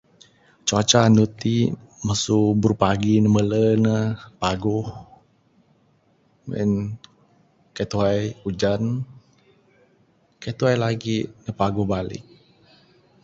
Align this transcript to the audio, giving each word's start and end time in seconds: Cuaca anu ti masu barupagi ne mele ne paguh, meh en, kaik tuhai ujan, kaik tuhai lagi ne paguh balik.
Cuaca 0.67 0.99
anu 1.07 1.23
ti 1.41 1.55
masu 2.07 2.39
barupagi 2.61 3.15
ne 3.21 3.29
mele 3.35 3.61
ne 3.85 3.95
paguh, 4.41 4.87
meh 6.47 6.59
en, 6.63 6.71
kaik 7.75 7.89
tuhai 7.91 8.19
ujan, 8.47 8.81
kaik 10.41 10.55
tuhai 10.57 10.77
lagi 10.83 11.17
ne 11.43 11.51
paguh 11.59 11.87
balik. 11.93 12.23